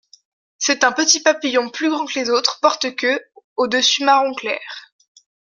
[0.57, 3.19] C'est un petit papillon plus grand que les autres porte-queue,
[3.55, 4.91] au dessus marron clair.